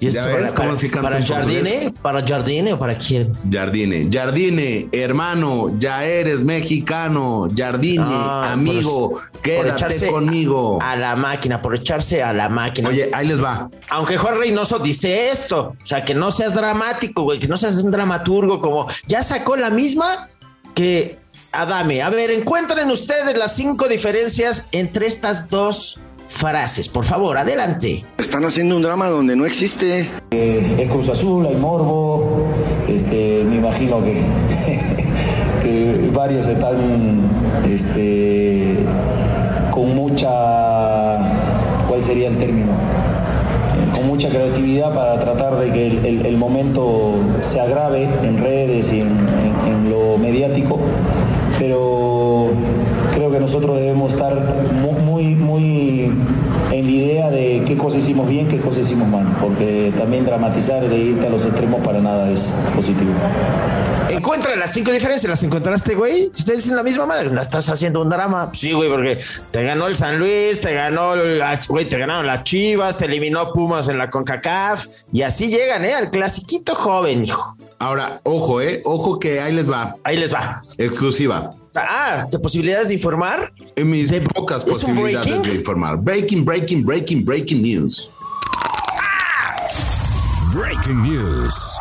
Y 0.00 0.10
¿Ya 0.10 0.20
eso 0.20 0.28
ves 0.36 0.52
para, 0.52 0.66
cómo 0.66 0.78
se 0.78 0.90
canta 0.90 1.10
para? 1.10 1.22
Jardine, 1.24 1.94
para 2.02 2.26
Jardine 2.26 2.72
o 2.72 2.78
para 2.78 2.98
quién? 2.98 3.32
Jardine, 3.50 4.08
Jardine, 4.12 4.88
hermano, 4.90 5.76
ya 5.78 6.04
eres 6.04 6.42
mexicano. 6.42 7.48
Jardine, 7.56 8.04
Ah, 8.04 8.52
amigo, 8.52 9.10
por- 9.10 9.30
por 9.30 9.40
quédate 9.42 9.68
echarse 9.70 10.06
conmigo. 10.08 10.78
A 10.82 10.96
la 10.96 11.14
máquina, 11.14 11.62
por 11.62 11.74
echarse 11.76 12.22
a 12.22 12.32
la 12.32 12.48
máquina. 12.48 12.88
Oye, 12.88 13.10
ahí 13.12 13.26
les 13.28 13.42
va. 13.42 13.70
Aunque 13.90 14.18
Juan 14.18 14.38
Reynoso 14.38 14.78
dice 14.80 15.30
esto, 15.30 15.76
o 15.80 15.86
sea, 15.86 16.04
que 16.04 16.14
no 16.14 16.32
seas 16.32 16.52
dramático, 16.54 17.22
güey, 17.22 17.38
que 17.38 17.46
no 17.46 17.56
seas 17.56 17.76
un 17.76 17.90
dramaturgo, 17.92 18.60
como 18.60 18.86
ya 19.06 19.22
sacó 19.22 19.56
la 19.56 19.70
misma 19.70 20.28
que 20.74 21.18
Adame. 21.56 22.02
A 22.02 22.10
ver, 22.10 22.30
encuentren 22.30 22.90
ustedes 22.90 23.36
las 23.36 23.54
cinco 23.54 23.88
diferencias 23.88 24.66
entre 24.72 25.06
estas 25.06 25.48
dos 25.48 26.00
frases. 26.26 26.88
Por 26.88 27.04
favor, 27.04 27.38
adelante. 27.38 28.04
Están 28.18 28.44
haciendo 28.44 28.76
un 28.76 28.82
drama 28.82 29.08
donde 29.08 29.36
no 29.36 29.46
existe. 29.46 30.08
Es 30.30 30.88
Cruz 30.90 31.08
Azul, 31.08 31.46
hay 31.46 31.54
morbo, 31.56 32.46
este, 32.88 33.44
me 33.48 33.56
imagino 33.56 34.02
que, 34.02 34.22
que 35.62 36.10
varios 36.12 36.46
están 36.48 37.28
este, 37.72 38.76
con 39.70 39.94
mucha, 39.94 41.18
¿cuál 41.88 42.02
sería 42.02 42.28
el 42.28 42.38
término? 42.38 42.72
Eh, 42.72 43.92
Con 43.96 44.06
mucha 44.08 44.28
creatividad 44.28 44.92
para 44.94 45.20
tratar 45.20 45.58
de 45.58 45.72
que 45.72 45.86
el, 45.86 46.04
el- 46.06 46.26
el 46.26 46.36
momento 46.36 47.14
se 47.42 47.60
agrave 47.60 48.08
en 48.22 48.38
redes 48.42 48.92
y 48.92 49.00
en, 49.00 49.08
en- 49.10 49.72
en 49.72 49.90
lo 49.90 50.18
mediático, 50.18 50.78
pero 51.58 52.48
creo 53.14 53.30
que 53.30 53.40
nosotros 53.40 53.76
debemos 53.76 54.14
estar 54.14 54.34
mu- 54.82 54.92
muy, 54.92 55.34
muy 55.34 56.10
en 56.72 56.86
la 56.86 56.92
idea 56.92 57.30
de 57.30 57.62
qué 57.66 57.76
cosas 57.76 58.00
hicimos 58.00 58.28
bien, 58.28 58.48
qué 58.48 58.58
cosas 58.58 58.86
hicimos 58.86 59.08
mal, 59.08 59.26
porque 59.40 59.92
también 59.96 60.24
dramatizar 60.24 60.88
de 60.88 60.96
irte 60.96 61.26
a 61.26 61.30
los 61.30 61.44
extremos 61.44 61.80
para 61.86 62.00
nada 62.00 62.30
es 62.30 62.54
positivo. 62.74 63.12
Encuentra 64.10 64.54
las 64.54 64.72
cinco 64.72 64.92
diferencias, 64.92 65.28
las 65.28 65.42
encontraste, 65.42 65.94
güey. 65.94 66.30
Si 66.34 66.42
ustedes 66.42 66.62
dicen 66.62 66.76
la 66.76 66.82
misma 66.82 67.06
madre, 67.06 67.30
la 67.30 67.42
estás 67.42 67.68
haciendo 67.68 68.00
un 68.00 68.10
drama. 68.10 68.50
Sí, 68.52 68.72
güey, 68.72 68.88
porque 68.88 69.18
te 69.50 69.64
ganó 69.64 69.86
el 69.88 69.96
San 69.96 70.18
Luis, 70.18 70.60
te 70.60 70.72
ganó 70.74 71.16
la, 71.16 71.58
güey, 71.68 71.88
te 71.88 71.98
ganaron 71.98 72.26
las 72.26 72.44
Chivas, 72.44 72.96
te 72.96 73.06
eliminó 73.06 73.52
Pumas 73.52 73.88
en 73.88 73.98
la 73.98 74.10
CONCACAF 74.10 74.86
y 75.12 75.22
así 75.22 75.48
llegan, 75.48 75.84
¿eh? 75.84 75.94
Al 75.94 76.10
clasiquito 76.10 76.74
joven, 76.74 77.24
hijo. 77.24 77.56
Ahora, 77.78 78.20
ojo, 78.24 78.60
eh, 78.60 78.82
ojo 78.84 79.18
que 79.18 79.40
ahí 79.40 79.52
les 79.52 79.70
va. 79.70 79.96
Ahí 80.04 80.16
les 80.16 80.32
va. 80.32 80.60
Exclusiva. 80.78 81.50
Ah, 81.74 82.26
¿de 82.30 82.38
posibilidades 82.38 82.88
de 82.88 82.94
informar? 82.94 83.52
En 83.74 83.90
mis 83.90 84.12
pocas 84.32 84.58
¿es 84.58 84.64
un 84.64 84.72
posibilidades 84.72 85.26
breaking? 85.26 85.42
de 85.42 85.58
informar. 85.58 85.96
Breaking, 85.98 86.44
breaking, 86.44 86.84
breaking, 86.84 87.24
breaking 87.24 87.62
news. 87.62 88.10
Breaking 90.54 91.02
News. 91.02 91.78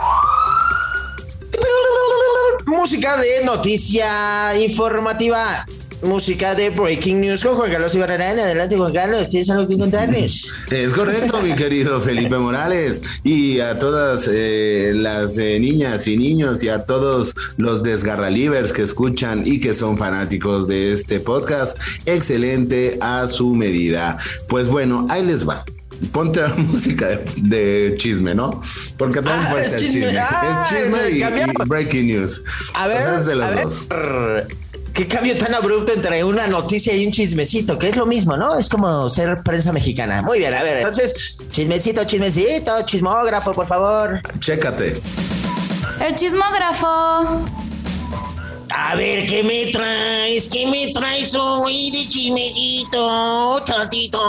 Música 2.66 3.18
de 3.18 3.46
noticia 3.46 4.60
informativa. 4.60 5.64
Música 6.04 6.54
de 6.56 6.70
Breaking 6.70 7.22
News 7.22 7.44
con 7.44 7.56
Juan 7.56 7.72
Carlos 7.72 7.96
Ibarrarán. 7.96 8.38
Adelante, 8.40 8.76
Juan 8.78 8.94
Carlos, 8.94 9.30
¿tienes 9.30 9.50
algo 9.50 9.68
que 9.68 9.78
contarnos? 9.78 10.52
Es 10.70 10.94
correcto, 10.94 11.42
mi 11.42 11.54
querido 11.56 12.02
Felipe 12.02 12.38
Morales. 12.38 13.02
Y 13.24 13.60
a 13.60 13.80
todas 13.80 14.30
eh, 14.32 14.92
las 14.96 15.38
eh, 15.38 15.60
niñas 15.60 16.06
y 16.08 16.18
niños 16.18 16.64
y 16.64 16.70
a 16.70 16.84
todos 16.86 17.36
los 17.58 17.84
desgarralivers 17.84 18.74
que 18.74 18.82
escuchan 18.84 19.44
y 19.46 19.60
que 19.60 19.74
son 19.74 19.98
fanáticos 19.98 20.68
de 20.68 20.94
este 20.94 21.20
podcast, 21.20 21.80
excelente 22.06 22.98
a 23.02 23.28
su 23.28 23.56
medida. 23.56 24.18
Pues 24.50 24.70
bueno, 24.70 25.08
ahí 25.10 25.26
les 25.26 25.48
va. 25.48 25.64
Ponte 26.12 26.42
la 26.42 26.50
música 26.58 27.08
de, 27.08 27.26
de 27.38 27.96
chisme, 27.98 28.36
¿no? 28.36 28.60
Porque 28.98 29.22
también 29.22 29.46
Ah, 29.48 29.52
puede 29.52 29.66
es 29.66 29.72
ser 29.72 29.80
chisme. 29.80 30.02
chisme. 30.02 30.20
Ah, 30.20 30.68
es 30.70 30.78
chisme 30.78 31.44
y, 31.64 31.68
breaking 31.68 32.08
news. 32.08 32.44
A 32.74 32.88
ver, 32.88 32.98
O 32.98 33.02
sea, 33.02 33.16
es 33.20 33.26
de 33.26 33.44
a 33.44 33.50
ver. 33.50 34.48
Qué 34.94 35.08
cambio 35.08 35.38
tan 35.38 35.54
abrupto 35.54 35.92
entre 35.94 36.24
una 36.24 36.48
noticia 36.48 36.96
y 36.96 37.06
un 37.06 37.12
chismecito, 37.12 37.78
que 37.78 37.90
es 37.90 37.96
lo 37.96 38.06
mismo, 38.06 38.38
¿no? 38.38 38.58
Es 38.58 38.70
como 38.70 39.10
ser 39.10 39.42
prensa 39.44 39.72
mexicana. 39.72 40.22
Muy 40.22 40.40
bien, 40.40 40.54
a 40.54 40.64
ver, 40.64 40.78
entonces, 40.78 41.38
chismecito, 41.50 42.04
chismecito, 42.06 42.84
chismógrafo, 42.86 43.54
por 43.54 43.66
favor. 43.66 44.22
Chécate. 44.40 45.02
El 46.06 46.16
chismógrafo. 46.16 47.46
A 48.76 48.96
ver, 48.96 49.28
¿qué 49.28 49.44
me 49.44 49.72
traes? 49.72 50.48
¿Qué 50.48 50.66
me 50.66 50.92
traes 50.94 51.36
hoy 51.36 51.92
de 51.92 52.10
chismecito, 52.10 53.60
chatito? 53.64 54.20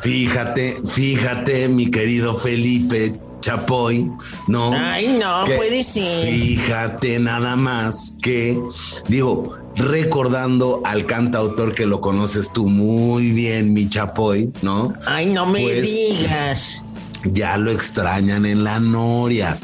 Fíjate, 0.00 0.76
fíjate, 0.86 1.68
mi 1.68 1.90
querido 1.90 2.36
Felipe 2.36 3.27
Chapoy, 3.40 4.10
¿no? 4.46 4.72
Ay, 4.74 5.18
no, 5.20 5.44
Que- 5.44 5.54
puede 5.56 5.82
ser. 5.84 6.32
Fíjate 6.34 7.18
nada 7.18 7.56
más 7.56 8.16
que, 8.22 8.60
digo, 9.08 9.54
recordando 9.76 10.82
al 10.84 11.06
cantautor 11.06 11.74
que 11.74 11.86
lo 11.86 12.00
conoces 12.00 12.52
tú 12.52 12.68
muy 12.68 13.30
bien, 13.30 13.72
mi 13.72 13.88
Chapoy, 13.88 14.52
¿no? 14.62 14.92
Ay, 15.06 15.26
no 15.26 15.46
me 15.46 15.62
Pues, 15.62 15.82
digas. 15.82 16.84
Ya 17.24 17.56
lo 17.56 17.70
extrañan 17.70 18.44
en 18.46 18.64
la 18.64 18.80
Noria. 18.80 19.58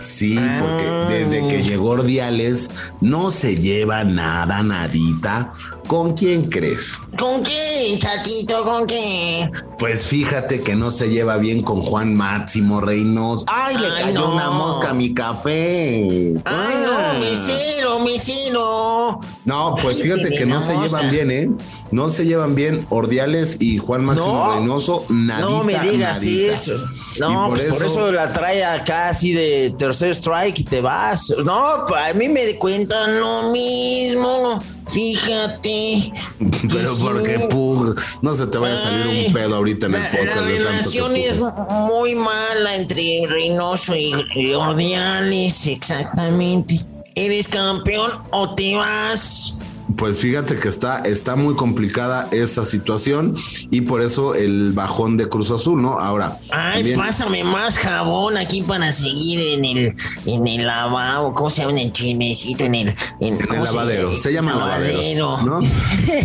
Sí, 0.00 0.34
porque 0.34 0.84
Ah. 0.86 1.06
desde 1.08 1.48
que 1.48 1.62
llegó 1.62 1.90
Ordiales 1.90 2.68
no 3.00 3.30
se 3.30 3.56
lleva 3.56 4.04
nada, 4.04 4.62
nadita. 4.62 5.50
¿Con 5.86 6.14
quién 6.14 6.48
crees? 6.48 6.98
¿Con 7.18 7.42
qué, 7.42 7.96
chatito? 7.98 8.64
¿Con 8.64 8.86
qué? 8.86 9.50
Pues 9.78 10.06
fíjate 10.06 10.62
que 10.62 10.74
no 10.76 10.90
se 10.90 11.10
lleva 11.10 11.36
bien 11.36 11.62
con 11.62 11.82
Juan 11.82 12.14
Máximo 12.14 12.80
Reynoso. 12.80 13.44
¡Ay, 13.48 13.76
le 13.76 13.86
Ay, 13.88 14.04
cayó 14.04 14.20
no. 14.20 14.32
una 14.34 14.50
mosca 14.50 14.90
a 14.90 14.94
mi 14.94 15.12
café! 15.12 16.32
Ay, 16.44 16.74
no, 16.84 17.20
mesero, 17.20 18.00
mesero. 18.00 19.20
No, 19.44 19.74
pues 19.80 19.96
Ay, 19.98 20.02
fíjate 20.04 20.30
que 20.30 20.46
no 20.46 20.62
se 20.62 20.74
llevan 20.76 21.10
bien, 21.10 21.30
¿eh? 21.30 21.50
No 21.90 22.08
se 22.08 22.24
llevan 22.24 22.54
bien 22.54 22.86
Ordiales 22.88 23.60
y 23.60 23.78
Juan 23.78 24.04
Máximo 24.04 24.32
No. 24.46 24.54
Reynoso, 24.56 25.04
nadita, 25.10 25.48
No 25.48 25.64
me 25.64 25.78
digas 25.78 26.16
nadita. 26.18 26.54
eso. 26.54 26.84
No, 27.18 27.48
pues 27.50 27.64
por 27.64 27.84
eso 27.84 28.10
la 28.10 28.32
trae 28.32 28.64
acá 28.64 29.10
así 29.10 29.32
de 29.32 29.74
tercer 29.78 30.10
strike 30.14 30.60
y 30.60 30.64
te 30.64 30.80
vas. 30.80 31.32
No, 31.44 31.84
a 31.86 32.12
mí 32.14 32.28
me 32.28 32.56
cuentan 32.56 33.20
lo 33.20 33.52
mismo. 33.52 34.62
Fíjate. 34.86 36.12
Pero 36.70 36.94
sí, 36.94 37.02
porque 37.02 37.38
Pug, 37.50 38.00
no 38.22 38.34
se 38.34 38.46
te 38.46 38.58
vaya 38.58 38.74
a 38.74 38.78
salir 38.78 39.06
Ay, 39.06 39.26
un 39.26 39.32
pedo 39.32 39.56
ahorita 39.56 39.86
en 39.86 39.94
el 39.94 40.02
podcast 40.10 40.36
la 40.36 40.42
relación 40.42 41.16
es 41.16 41.38
muy 41.38 42.14
mala 42.14 42.74
entre 42.76 43.22
Reynoso 43.26 43.94
y, 43.94 44.12
y 44.34 44.52
Ordiales, 44.52 45.66
exactamente. 45.66 46.80
¿Eres 47.14 47.48
campeón 47.48 48.12
o 48.32 48.54
te 48.54 48.74
vas? 48.74 49.56
Pues 49.96 50.18
fíjate 50.18 50.56
que 50.56 50.68
está, 50.68 50.98
está 50.98 51.36
muy 51.36 51.54
complicada 51.54 52.28
esa 52.32 52.64
situación 52.64 53.36
y 53.70 53.82
por 53.82 54.02
eso 54.02 54.34
el 54.34 54.72
bajón 54.72 55.16
de 55.16 55.28
Cruz 55.28 55.50
Azul, 55.50 55.80
¿no? 55.80 55.98
Ahora, 56.00 56.38
Ay, 56.50 56.78
también- 56.78 56.98
pásame 56.98 57.44
más 57.44 57.78
jabón 57.78 58.36
aquí 58.36 58.62
para 58.62 58.92
seguir 58.92 59.38
en 59.40 59.64
el 59.64 59.94
en 60.26 60.46
el 60.48 60.66
lavabo, 60.66 61.32
¿cómo 61.34 61.48
se 61.50 61.62
llama? 61.62 61.72
En 61.72 61.86
el 61.86 61.92
chismecito, 61.92 62.64
en 62.64 62.74
el 62.74 62.88
en, 62.88 62.96
En 63.20 63.40
el 63.40 63.46
¿cómo 63.46 63.64
lavadero, 63.64 64.16
se 64.16 64.32
llama 64.32 64.54
lavadero, 64.56 65.38
¿no? 65.42 65.60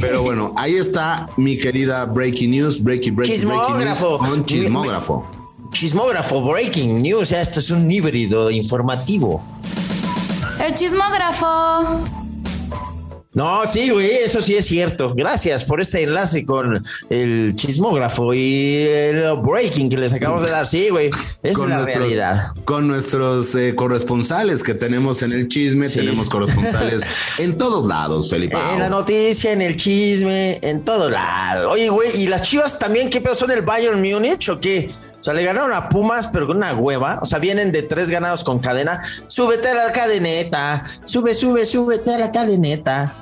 Pero 0.02 0.24
bueno, 0.24 0.54
ahí 0.58 0.76
está 0.76 1.30
mi 1.38 1.58
querida 1.58 2.06
Breaking 2.06 2.52
News, 2.52 2.82
Breaking, 2.84 3.16
Breaking, 3.16 3.48
Breaking 3.48 3.58
News 3.58 3.68
Chismógrafo. 3.98 4.18
con 4.18 4.46
chismógrafo. 4.46 5.26
Chismógrafo, 5.72 6.42
breaking 6.42 7.02
news, 7.04 7.32
esto 7.32 7.60
es 7.60 7.70
un 7.70 7.90
híbrido 7.92 8.50
informativo. 8.50 9.44
El 10.66 10.74
chismógrafo. 10.74 12.02
No, 13.32 13.64
sí, 13.68 13.92
güey, 13.92 14.10
eso 14.10 14.42
sí 14.42 14.56
es 14.56 14.66
cierto. 14.66 15.14
Gracias 15.14 15.64
por 15.64 15.80
este 15.80 16.02
enlace 16.02 16.46
con 16.46 16.82
el 17.12 17.56
chismógrafo 17.56 18.34
y 18.34 18.88
el 18.88 19.24
breaking 19.38 19.88
que 19.88 19.98
les 19.98 20.14
acabamos 20.14 20.44
de 20.44 20.50
dar. 20.50 20.66
Sí, 20.66 20.90
güey, 20.90 21.12
es 21.44 21.56
la 21.58 21.78
nuestros, 21.78 21.96
realidad. 21.96 22.48
con 22.66 22.88
nuestros 22.88 23.54
eh, 23.54 23.76
corresponsales 23.76 24.64
que 24.64 24.74
tenemos 24.74 25.22
en 25.22 25.34
el 25.34 25.48
chisme, 25.48 25.90
tenemos 25.90 26.28
corresponsales 26.28 27.04
en 27.38 27.56
todos 27.56 27.86
lados, 27.86 28.32
Felipe. 28.32 28.58
En 28.74 28.80
la 28.80 28.90
noticia, 28.90 29.52
en 29.52 29.62
el 29.62 29.78
chisme, 29.78 30.58
en 30.64 30.84
todo 30.84 31.08
lado. 31.12 31.70
Oye, 31.70 31.90
güey, 31.90 32.10
¿y 32.20 32.28
las 32.28 32.42
chivas 32.42 32.80
también 32.80 33.12
qué 33.12 33.22
pedo 33.22 33.36
son 33.36 33.52
el 33.52 33.62
Bayern 33.62 34.02
Múnich 34.02 34.50
o 34.50 34.60
qué? 34.60 34.90
O 35.20 35.24
sea, 35.24 35.34
le 35.34 35.44
ganaron 35.44 35.74
a 35.74 35.90
Pumas, 35.90 36.30
pero 36.30 36.48
con 36.48 36.58
una 36.58 36.74
hueva. 36.74 37.20
O 37.22 37.26
sea, 37.26 37.40
vienen 37.40 37.72
de 37.72 37.84
tres 37.84 38.10
ganados 38.10 38.44
con 38.44 38.60
cadena. 38.60 39.02
Súbete 39.28 39.70
a 39.70 39.74
la 39.74 39.92
cadeneta. 39.92 40.84
Sube, 41.04 41.34
sube, 41.34 41.66
súbete 41.66 42.16
a 42.16 42.18
la 42.18 42.32
cadeneta. 42.32 43.14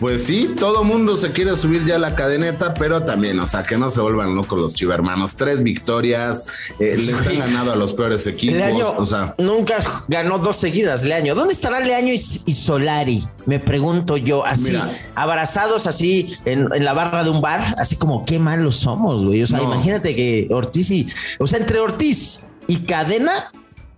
Pues 0.00 0.24
sí, 0.24 0.54
todo 0.58 0.84
mundo 0.84 1.16
se 1.16 1.30
quiere 1.32 1.56
subir 1.56 1.84
ya 1.86 1.96
a 1.96 1.98
la 1.98 2.14
cadeneta, 2.14 2.74
pero 2.74 3.02
también, 3.04 3.38
o 3.40 3.46
sea, 3.46 3.62
que 3.62 3.78
no 3.78 3.88
se 3.88 4.00
vuelvan 4.02 4.34
locos 4.34 4.58
los 4.60 4.74
chivermanos. 4.74 5.36
Tres 5.36 5.62
victorias, 5.62 6.44
eh, 6.78 6.96
les 6.98 7.26
han 7.26 7.38
ganado 7.38 7.72
a 7.72 7.76
los 7.76 7.94
peores 7.94 8.26
equipos. 8.26 8.56
Leaño 8.58 8.90
o 8.96 9.06
sea, 9.06 9.34
nunca 9.38 9.78
ganó 10.08 10.38
dos 10.38 10.56
seguidas, 10.56 11.02
Leaño. 11.02 11.34
¿Dónde 11.34 11.54
estará 11.54 11.80
Leaño 11.80 12.12
y, 12.12 12.20
y 12.46 12.52
Solari? 12.52 13.26
Me 13.46 13.58
pregunto 13.58 14.16
yo, 14.18 14.44
así, 14.44 14.70
Mira. 14.72 14.90
abrazados 15.14 15.86
así 15.86 16.34
en, 16.44 16.68
en 16.74 16.84
la 16.84 16.92
barra 16.92 17.24
de 17.24 17.30
un 17.30 17.40
bar, 17.40 17.74
así 17.78 17.96
como 17.96 18.24
qué 18.26 18.38
malos 18.38 18.76
somos, 18.76 19.24
güey. 19.24 19.42
O 19.42 19.46
sea, 19.46 19.58
No. 19.58 19.64
imagínate 19.64 20.14
que 20.14 20.48
Ortiz 20.50 20.90
y, 20.90 21.06
o 21.38 21.46
sea, 21.46 21.58
entre 21.58 21.80
Ortiz 21.80 22.46
y 22.66 22.80
Cadena 22.80 23.32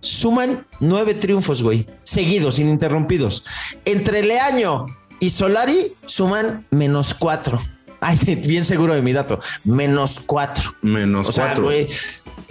suman 0.01 0.65
nueve 0.79 1.13
triunfos, 1.13 1.61
güey, 1.61 1.85
seguidos, 2.03 2.57
ininterrumpidos. 2.59 3.43
Entre 3.83 4.23
Leaño 4.23 4.85
y 5.19 5.29
Solari 5.29 5.93
suman 6.05 6.65
menos 6.71 7.13
cuatro. 7.13 7.59
Ay, 8.01 8.17
bien 8.45 8.65
seguro 8.65 8.93
de 8.95 9.01
mi 9.01 9.13
dato. 9.13 9.39
Menos 9.63 10.19
cuatro. 10.19 10.75
menos 10.81 11.27
O 11.29 11.31
sea, 11.31 11.53
cuatro. 11.53 11.69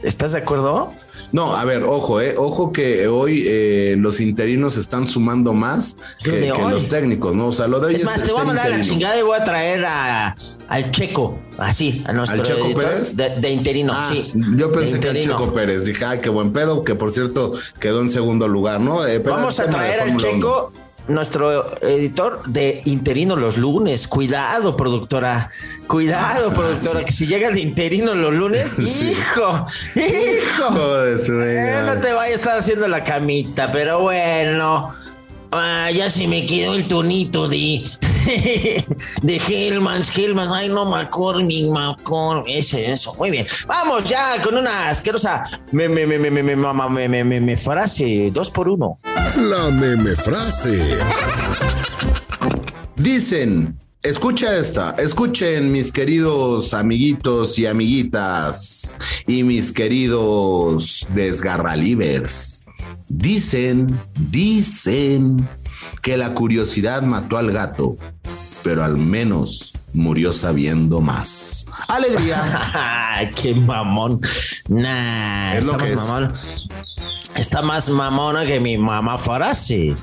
¿estás 0.03 0.33
de 0.33 0.39
acuerdo? 0.39 0.93
No, 1.31 1.55
a 1.55 1.65
ver, 1.67 1.83
ojo, 1.85 2.23
eh, 2.23 2.35
ojo 2.39 2.73
que 2.73 3.07
hoy 3.07 3.45
eh, 3.47 3.97
los 3.99 4.21
interinos 4.21 4.79
están 4.79 5.07
sumando 5.07 5.53
más 5.53 5.99
que, 6.25 6.49
los 6.49 6.89
técnicos, 6.89 7.35
¿no? 7.35 7.49
O 7.49 7.53
sea, 7.53 7.69
lo 7.69 7.81
de 7.81 7.89
hoy 7.89 7.95
Es 7.97 8.01
es, 8.01 8.07
más, 8.07 8.23
te 8.23 8.33
voy 8.33 8.41
a 8.41 8.45
mandar 8.45 8.71
la 8.71 8.81
chingada 8.81 9.19
y 9.19 9.23
voy 9.23 9.39
a 9.39 9.45
traer 9.45 9.85
a, 9.85 10.35
al 10.69 10.91
Checo, 10.91 11.39
así, 11.59 12.03
a 12.07 12.13
nuestro 12.13 12.41
¿Al 12.41 12.47
Checo 12.47 12.65
editor 12.67 12.83
Pérez? 12.85 13.17
De, 13.17 13.29
de 13.41 13.51
interino, 13.51 13.93
Ah, 13.95 14.09
sí. 14.11 14.33
yo 14.57 14.73
pensé 14.73 15.01
que 15.01 15.09
interino. 15.09 15.39
Checo 15.39 15.53
Pérez. 15.53 15.85
Dije, 15.85 16.03
ay, 16.07 16.21
qué 16.23 16.31
buen 16.31 16.55
pedo, 16.55 16.83
que 16.83 16.95
por 16.95 17.11
cierto 17.11 17.53
quedó 17.79 18.01
en 18.01 18.09
segundo 18.09 18.49
lugar, 18.49 18.81
¿no? 18.81 19.07
Eh, 19.07 19.19
Vamos 19.19 19.61
a 19.61 19.69
traer 19.69 20.01
al 20.01 20.17
Checo, 20.17 20.73
nuestro 21.09 21.75
editor 21.83 22.43
de 22.47 22.83
interino 22.85 23.37
los 23.37 23.57
lunes. 23.59 24.07
Cuidado, 24.09 24.77
productora. 24.77 25.51
Cuidado, 25.87 26.53
productora, 26.53 27.05
que 27.05 27.13
si 27.13 27.27
llega 27.27 27.51
de 27.51 27.61
interino 27.61 28.15
los 28.15 28.33
lunes, 28.33 28.71
Sí. 28.79 29.11
hijo, 29.13 29.67
hijo. 29.95 30.69
Hijo 30.75 30.95
de 30.99 31.19
su 31.25 31.41
Eh, 31.43 31.83
no 31.87 32.01
te 32.01 32.13
vaya 32.13 32.33
a 32.33 32.35
estar 32.37 32.59
haciendo 32.59 32.87
la 32.89 33.03
camita, 33.05 33.73
pero 33.73 34.01
bueno. 34.01 34.95
Ah, 35.51 35.91
ya 35.91 36.11
se 36.11 36.27
me 36.27 36.45
quedó 36.45 36.75
el 36.75 36.89
tonito 36.89 37.49
de 37.49 37.85
de 39.23 39.37
Hellmans, 39.37 40.17
Hellmans, 40.17 40.53
ay 40.53 40.69
no 40.69 40.85
McCormick, 40.85 41.67
McCormick, 41.71 42.57
ese, 42.57 42.93
eso, 42.93 43.15
muy 43.15 43.31
bien. 43.31 43.47
Vamos 43.67 44.05
ya 44.09 44.41
con 44.43 44.57
una 44.57 44.91
asquerosa 44.91 45.43
me, 45.73 45.89
me, 45.89 46.07
me, 46.07 46.19
me, 46.19 46.31
me, 46.31 46.43
me, 46.43 47.09
me, 47.09 47.25
me, 47.25 47.41
me 47.41 47.57
frase, 47.57 48.31
dos 48.33 48.51
por 48.51 48.69
uno. 48.69 48.97
La 49.37 49.71
meme 49.71 50.15
frase. 50.17 50.99
Dicen, 52.97 53.79
escucha 54.03 54.57
esta, 54.57 54.95
escuchen 54.99 55.73
mis 55.73 55.93
queridos 55.93 56.75
amiguitos 56.75 57.59
y 57.59 57.67
amiguitas 57.67 58.99
y 59.27 59.43
mis 59.45 59.73
queridos 59.73 61.07
desgarralivers. 61.15 62.65
Dicen, 63.09 64.01
dicen 64.31 65.49
que 66.03 66.17
la 66.17 66.35
curiosidad 66.35 67.03
mató 67.03 67.39
al 67.39 67.51
gato, 67.53 67.97
pero 68.63 68.85
al 68.85 68.97
menos 68.99 69.73
murió 69.95 70.33
sabiendo 70.33 71.01
más. 71.01 71.67
Alegría. 71.89 73.31
¡Qué 73.35 73.55
mamón! 73.55 74.21
Nah, 74.69 75.55
Es 75.55 75.65
lo 75.65 75.73
está 75.73 75.85
que 75.85 75.95
más 75.95 76.03
es. 76.03 76.09
mamón. 76.11 76.33
Está 77.37 77.63
más 77.63 77.89
mamona 77.91 78.45
que 78.45 78.61
mi 78.61 78.77
mamá 78.77 79.17
frase. 79.17 79.95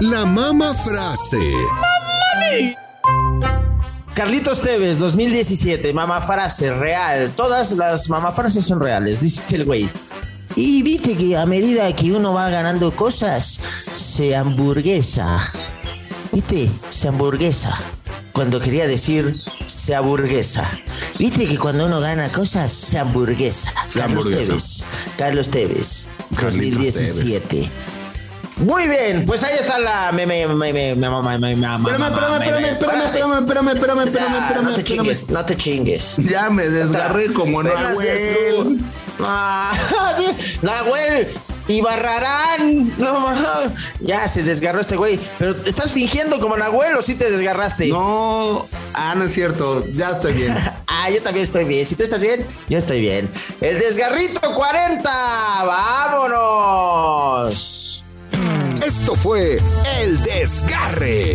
La 0.00 0.24
mama 0.24 0.72
frase. 0.74 1.38
Carlitos 4.14 4.60
Tevez, 4.60 4.98
2017, 4.98 5.92
mamá 5.92 6.20
frase 6.20 6.72
real. 6.74 7.32
Todas 7.34 7.72
las 7.72 8.08
mamá 8.10 8.32
frases 8.32 8.64
son 8.66 8.80
reales, 8.80 9.20
dice 9.20 9.42
el 9.56 9.64
güey. 9.64 9.88
Y 10.54 10.82
viste 10.82 11.16
que 11.16 11.36
a 11.36 11.46
medida 11.46 11.94
que 11.94 12.12
uno 12.12 12.34
va 12.34 12.50
ganando 12.50 12.90
cosas, 12.92 13.60
se 13.94 14.36
hamburguesa. 14.36 15.38
¿Viste? 16.32 16.70
Se 16.90 17.08
hamburguesa. 17.08 17.78
Cuando 18.32 18.60
quería 18.60 18.86
decir 18.86 19.42
se 19.66 19.94
hamburguesa. 19.94 20.70
Viste 21.18 21.46
que 21.46 21.58
cuando 21.58 21.86
uno 21.86 22.00
gana 22.00 22.30
cosas, 22.30 22.72
se 22.72 22.98
hamburguesa. 22.98 23.72
Se 23.88 24.00
Carlos. 24.00 24.24
Tevez. 24.30 24.86
Carlos 25.16 25.48
Tevez. 25.50 26.08
2017. 26.30 27.70
Muy 28.56 28.86
bien, 28.86 29.24
pues 29.26 29.42
ahí 29.42 29.56
está 29.58 29.78
la 29.78 30.12
me 30.12 30.26
me 30.26 30.46
me 30.46 30.72
me 30.72 30.94
me 30.94 30.94
Espérame, 30.94 32.04
espérame, 32.04 32.44
espérame, 32.44 33.38
espérame, 33.40 33.68
espérame, 33.72 34.02
espérame, 34.04 34.64
No 34.64 34.74
te 34.74 34.84
chingues, 34.84 35.30
no 35.30 35.44
te 35.44 35.56
chingues. 35.56 36.16
Ya 36.18 36.50
me 36.50 36.68
desgarré 36.68 37.32
como 37.32 37.62
no, 37.62 37.70
güey. 37.94 38.78
Ah, 39.24 39.76
Nahuel 40.62 41.28
y 41.68 41.80
Barrarán. 41.80 42.92
No, 42.98 43.28
ya 44.00 44.26
se 44.28 44.42
desgarró 44.42 44.80
este 44.80 44.96
güey. 44.96 45.20
Pero 45.38 45.64
estás 45.64 45.92
fingiendo 45.92 46.40
como 46.40 46.56
Nahuel 46.56 46.96
o 46.96 47.02
sí 47.02 47.14
te 47.14 47.30
desgarraste. 47.30 47.88
No, 47.88 48.68
ah, 48.94 49.14
no 49.16 49.24
es 49.24 49.32
cierto, 49.32 49.86
ya 49.94 50.10
estoy 50.10 50.34
bien. 50.34 50.56
Ah, 50.94 51.08
yo 51.10 51.20
también 51.22 51.42
estoy 51.44 51.64
bien. 51.64 51.86
Si 51.86 51.96
tú 51.96 52.04
estás 52.04 52.20
bien, 52.20 52.46
yo 52.68 52.78
estoy 52.78 53.00
bien. 53.00 53.28
El 53.60 53.78
desgarrito 53.78 54.54
40. 54.54 55.10
¡Vámonos! 56.62 58.04
Esto 58.84 59.16
fue 59.16 59.58
El 60.00 60.22
Desgarre. 60.22 61.34